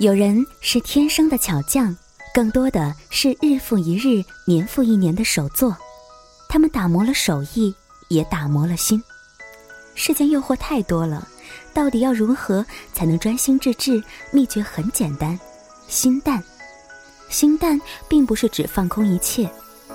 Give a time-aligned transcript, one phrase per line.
[0.00, 1.94] 有人是天生的巧匠，
[2.32, 5.76] 更多的是日复一日、年复一年的手作。
[6.48, 7.74] 他们打磨了手艺，
[8.08, 9.02] 也打磨了心。
[9.94, 11.28] 世间诱惑太多了，
[11.74, 14.02] 到底要如何才能专心致志？
[14.32, 15.38] 秘诀很简单，
[15.86, 16.42] 心淡。
[17.28, 19.46] 心淡并不是指放空一切，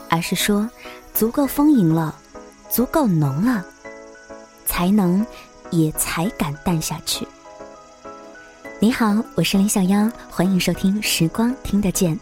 [0.07, 0.69] 而是说
[1.15, 2.15] 足够丰盈了，
[2.69, 3.65] 足够浓了，
[4.67, 5.25] 才能
[5.71, 7.27] 也才敢淡下去。
[8.85, 12.15] 你好，我是林小妖，欢迎收听《时光听得见》，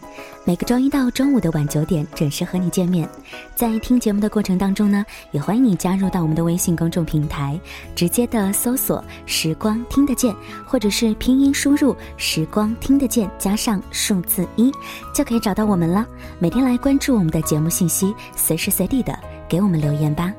[0.45, 3.05] 每个周一到周五的晚九点准时和你见面。
[3.53, 7.59] 在听节目的过程当中呢，也欢迎你加入到我们的微信公众平台，
[7.93, 10.33] 直接的搜索“时光听得见”，
[10.65, 14.71] 或者是拼音输入“时光听得见”加上数字一，
[15.13, 16.07] 就可以找到我们了。
[16.39, 19.13] 每天来关注我们的节目信息，随时随地的
[19.49, 20.31] 给我们留言吧。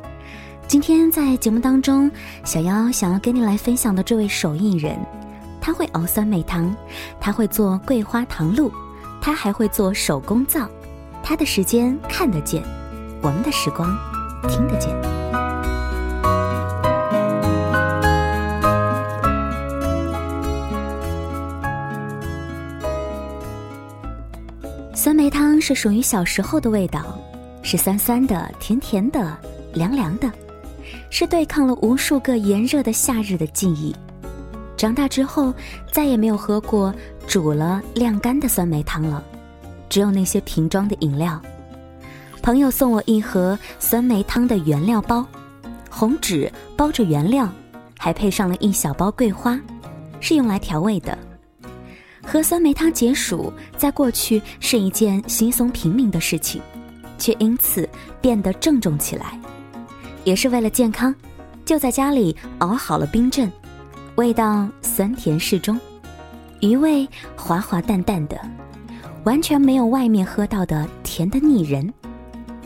[0.66, 2.10] 今天在节目当中，
[2.46, 4.98] 小妖想要跟你来分享的这位手艺人。
[5.64, 6.76] 他会熬酸梅汤，
[7.18, 8.70] 他会做桂花糖露，
[9.18, 10.68] 他还会做手工皂。
[11.22, 12.62] 他的时间看得见，
[13.22, 13.96] 我们的时光
[14.46, 14.94] 听得见。
[24.94, 27.18] 酸梅汤是属于小时候的味道，
[27.62, 29.34] 是酸酸的、甜甜的、
[29.72, 30.30] 凉凉的，
[31.08, 33.96] 是对抗了无数个炎热的夏日的记忆。
[34.84, 35.50] 长大之后，
[35.90, 36.94] 再也没有喝过
[37.26, 39.24] 煮了晾干的酸梅汤了，
[39.88, 41.40] 只有那些瓶装的饮料。
[42.42, 45.24] 朋友送我一盒酸梅汤的原料包，
[45.88, 47.48] 红纸包着原料，
[47.98, 49.58] 还配上了一小包桂花，
[50.20, 51.16] 是用来调味的。
[52.22, 56.60] 喝酸梅汤解暑，在过去是一件稀松平民的事情，
[57.16, 57.88] 却因此
[58.20, 59.40] 变得郑重起来，
[60.24, 61.14] 也是为了健康，
[61.64, 63.50] 就在家里熬好了冰镇。
[64.16, 65.78] 味道酸甜适中，
[66.60, 68.40] 余味滑滑淡淡的，
[69.24, 71.92] 完全没有外面喝到的甜的腻人，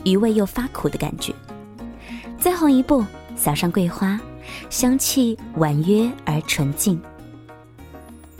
[0.03, 1.33] 余味又发苦的感觉。
[2.37, 3.03] 最后一步，
[3.35, 4.19] 撒上桂花，
[4.69, 7.01] 香气婉约而纯净。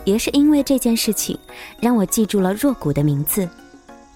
[0.05, 1.35] 也是因为这件事情，
[1.79, 3.49] 让我记住了若谷的名字。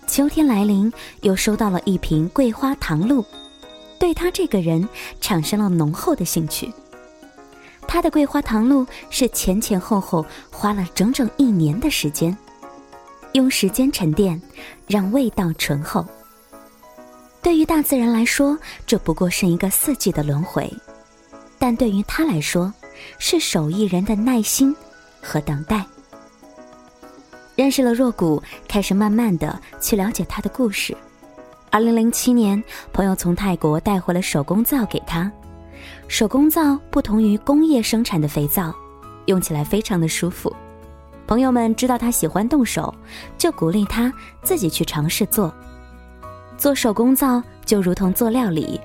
[0.05, 3.25] 秋天来临，又收到了一瓶桂花糖露，
[3.99, 4.87] 对他这个人
[5.19, 6.71] 产生了浓厚的兴趣。
[7.93, 12.35] 他的桂花糖露是前前后后花了整整一年的时间，
[13.33, 14.41] 用时间沉淀，
[14.87, 16.03] 让味道醇厚。
[17.43, 20.73] 对于大自然来说，这不过是一个四季的轮回，
[21.59, 22.73] 但对于他来说，
[23.19, 24.75] 是手艺人的耐心
[25.21, 25.85] 和等待。
[27.55, 30.97] 认识了若谷，开始慢慢的去了解他的故事。
[31.69, 32.61] 二零零七年，
[32.91, 35.31] 朋友从泰国带回了手工皂给他。
[36.07, 38.73] 手工皂不同于工业生产的肥皂，
[39.25, 40.53] 用起来非常的舒服。
[41.25, 42.93] 朋友们知道他喜欢动手，
[43.37, 45.53] 就鼓励他自己去尝试做。
[46.57, 48.79] 做手工皂就如同做料理，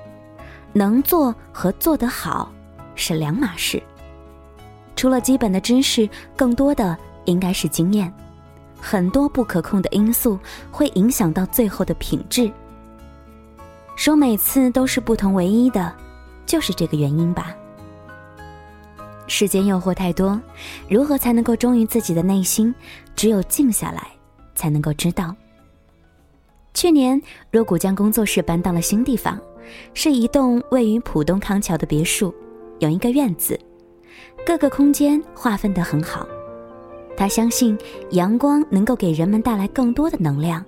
[0.73, 2.51] 能做和做得好
[2.95, 3.81] 是两码事。
[4.95, 8.11] 除了基本的知识，更多的应该是经验。
[8.81, 10.39] 很多不可控的因素
[10.71, 12.49] 会影响到最后的品质。
[13.97, 15.93] 说每次都是不同唯一的。
[16.49, 17.55] 就是这个原因吧。
[19.27, 20.41] 世间诱惑太多，
[20.89, 22.73] 如何才能够忠于自己的内心？
[23.15, 24.07] 只有静下来，
[24.55, 25.35] 才能够知道。
[26.73, 27.21] 去年，
[27.51, 29.39] 若谷将工作室搬到了新地方，
[29.93, 32.33] 是一栋位于浦东康桥的别墅，
[32.79, 33.59] 有一个院子，
[34.43, 36.27] 各个空间划分得很好。
[37.15, 37.77] 他相信
[38.09, 40.65] 阳光能够给人们带来更多的能量，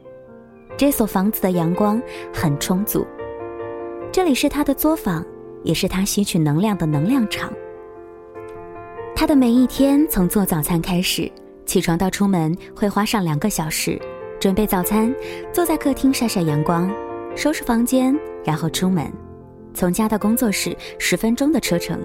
[0.77, 1.99] 这所房子的阳光
[2.31, 3.03] 很充足。
[4.11, 5.25] 这里是他的作坊。
[5.63, 7.51] 也是他吸取能量的能量场。
[9.15, 11.31] 他的每一天从做早餐开始，
[11.65, 13.99] 起床到出门会花上两个小时，
[14.39, 15.13] 准备早餐，
[15.53, 16.91] 坐在客厅晒晒阳光，
[17.35, 19.11] 收拾房间，然后出门。
[19.73, 21.99] 从家到工作室十分钟的车程。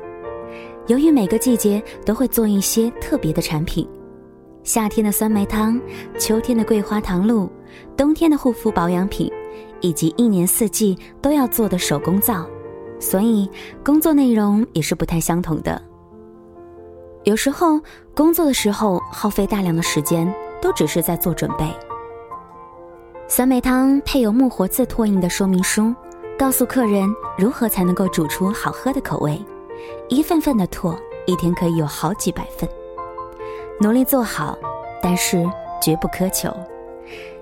[0.86, 3.88] 由于每个季节都会做一些特别的产品，
[4.62, 5.80] 夏天的酸梅汤，
[6.18, 7.50] 秋天的桂花糖露，
[7.96, 9.32] 冬天的护肤保养品，
[9.80, 12.46] 以及一年四季都要做的手工皂。
[12.98, 13.48] 所以，
[13.84, 15.80] 工作内容也是不太相同的。
[17.24, 17.80] 有时候
[18.14, 20.32] 工作的时候耗费大量的时间，
[20.62, 21.66] 都只是在做准备。
[23.28, 25.92] 酸梅汤配有木活字拓印的说明书，
[26.38, 29.44] 告诉客人如何才能够煮出好喝的口味。
[30.08, 30.96] 一份份的拓，
[31.26, 32.68] 一天可以有好几百份。
[33.80, 34.56] 努力做好，
[35.02, 35.44] 但是
[35.82, 36.50] 绝不苛求。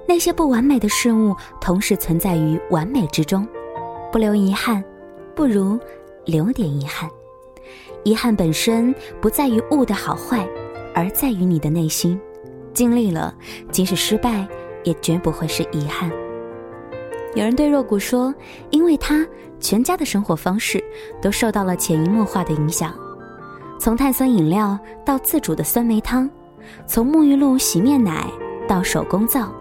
[0.09, 3.47] 那些不完美的事物，同时存在于完美之中，
[4.11, 4.83] 不留遗憾。
[5.35, 5.79] 不如
[6.25, 7.11] 留点遗憾，
[8.05, 10.47] 遗憾本身不在于物的好坏，
[10.95, 12.19] 而在于你的内心。
[12.73, 13.35] 尽力了，
[13.71, 14.47] 即使失败，
[14.83, 16.11] 也绝不会是遗憾。
[17.35, 18.35] 有人对若谷说
[18.71, 19.27] ：“因为他
[19.61, 20.83] 全家的生活方式
[21.23, 22.93] 都受到了潜移默化的影响，
[23.79, 26.29] 从碳酸饮料到自煮的酸梅汤，
[26.87, 28.29] 从沐浴露、洗面奶
[28.67, 29.53] 到手工皂，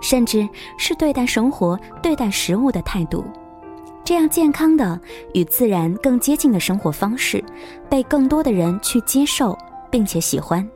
[0.00, 0.46] 甚至
[0.76, 3.24] 是对待生活、对待食物的态度。”
[4.08, 4.98] 这样健康的
[5.34, 7.44] 与自然更接近的生活方式，
[7.90, 9.54] 被更多的人去接受
[9.90, 10.66] 并且喜欢。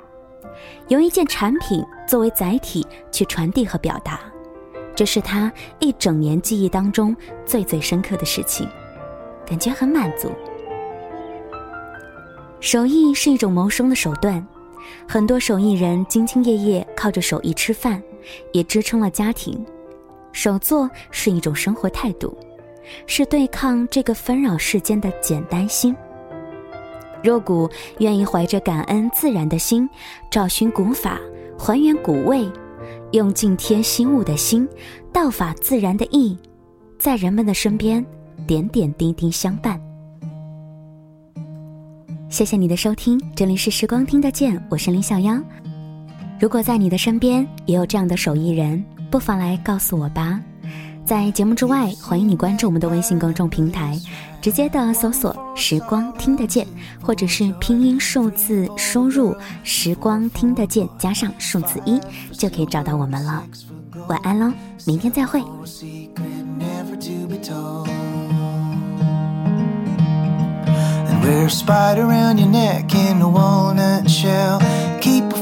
[0.88, 4.20] 用一件产品作为载体去传递和表达，
[4.94, 8.69] 这是他一整年记忆当中最最深刻的事情，
[9.46, 10.31] 感觉很满足。
[12.61, 14.46] 手艺是一种谋生的手段，
[15.08, 18.02] 很多手艺人兢兢业业靠着手艺吃饭，
[18.52, 19.64] 也支撑了家庭。
[20.32, 22.37] 手作是一种生活态度。
[23.06, 25.94] 是对抗这个纷扰世间的简单心。
[27.23, 29.88] 若谷愿意怀着感恩自然的心，
[30.31, 31.20] 找寻古法，
[31.58, 32.50] 还原古味，
[33.12, 34.69] 用敬天心物的心，
[35.12, 36.37] 道法自然的意，
[36.99, 38.05] 在人们的身边
[38.46, 39.81] 点点滴滴相伴。
[42.28, 45.40] 谢谢你的收听，这里是时光听得见，我是林小妖。
[46.40, 50.40] 如果在你的身边也有这样的手艺人，不妨来告诉我吧。
[51.04, 53.99] 在节目之外，欢迎你关注我们的微信公众平台，
[54.40, 56.66] 直接的搜索“时光听得见”，
[57.02, 59.34] 或者是拼音数字输入
[59.64, 62.00] “时光听得见”加上数字一，
[62.32, 63.43] 就可以找到我们了。
[64.08, 64.52] 晚安喽，
[64.87, 65.43] 明天再会。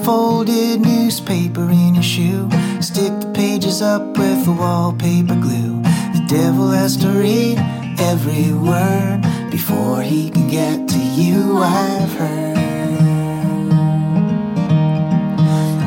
[0.02, 2.48] folded newspaper in your shoe.
[2.80, 5.82] Stick the pages up with the wallpaper glue.
[5.82, 7.58] The devil has to read
[7.98, 12.56] every word before he can get to you, I've heard.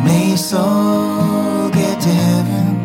[0.06, 2.84] May your soul get to heaven.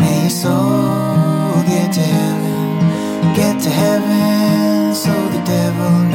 [0.00, 3.34] May your soul get to heaven.
[3.36, 6.11] Get to heaven so the devil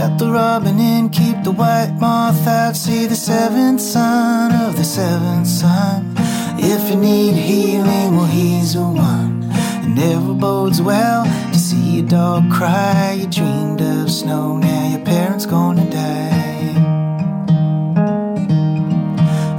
[0.00, 2.74] Let the robin in, keep the white moth out.
[2.74, 6.14] See the seventh son of the seventh son.
[6.56, 9.50] If you need healing, well, he's the one.
[9.82, 13.18] And never bodes well to see a dog cry.
[13.20, 16.72] You dreamed of snow, now your parents gonna die.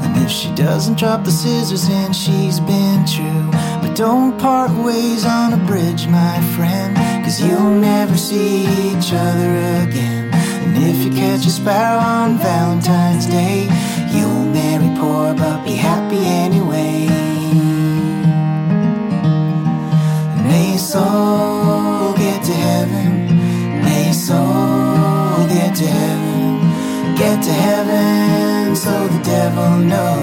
[0.03, 3.47] And if she doesn't drop the scissors, then she's been true.
[3.83, 9.51] But don't part ways on a bridge, my friend, cause you'll never see each other
[9.88, 10.20] again.
[10.83, 13.69] If you catch a sparrow on Valentine's Day,
[14.15, 17.07] you'll marry poor but be happy anyway.
[20.47, 23.11] May your soul get to heaven.
[23.83, 27.15] May your soul get to heaven.
[27.15, 30.20] Get to heaven so the devil knows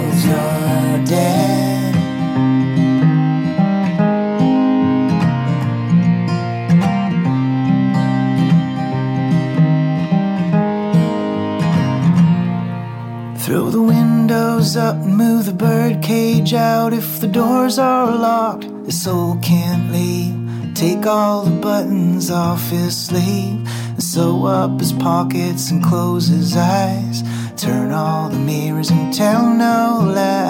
[16.08, 16.94] cage out.
[16.94, 20.34] If the doors are locked, the soul can't leave.
[20.74, 23.60] Take all the buttons off his sleeve
[23.92, 27.22] and sew up his pockets and close his eyes.
[27.58, 30.46] Turn all the mirrors and tell no lies.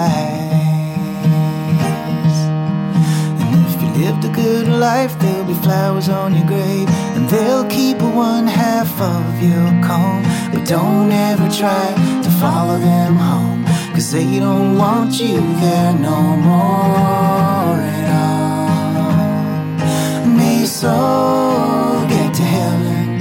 [3.41, 7.67] And if you lived a good life, there'll be flowers on your grave, and they'll
[7.67, 10.23] keep one half of your comb.
[10.53, 11.87] But don't ever try
[12.23, 13.68] to follow them home.
[13.99, 18.07] Cause they don't want you there no more at
[19.83, 20.27] all.
[20.37, 23.17] May your soul get to heaven.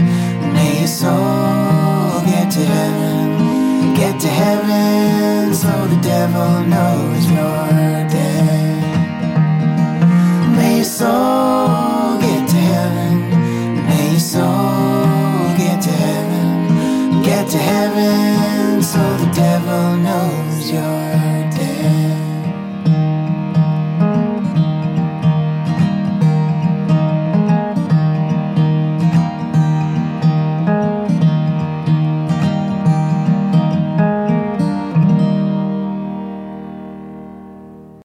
[0.54, 3.94] May your soul get to heaven.
[3.97, 8.82] Get to heaven so the devil knows you're dead.
[10.56, 11.38] May your soul